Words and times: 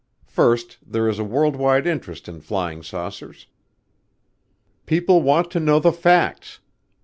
First, 0.25 0.79
there 0.83 1.07
is 1.07 1.21
world 1.21 1.55
wide 1.55 1.85
interest 1.85 2.27
in 2.27 2.41
flying 2.41 2.81
saucers; 2.81 3.45
people 4.87 5.21
want 5.21 5.51
to 5.51 5.59
know 5.59 5.77
the 5.79 5.93
facts. 5.93 6.59